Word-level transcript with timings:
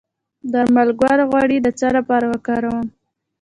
د 0.51 0.53
لمر 0.65 0.89
ګل 1.01 1.19
غوړي 1.29 1.57
د 1.61 1.67
څه 1.79 1.87
لپاره 1.97 2.25
وکاروم؟ 2.33 2.87